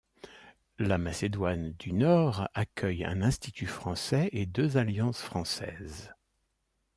[0.79, 6.11] La Macédoine du Nord accueille un Institut français et deux Alliances françaises.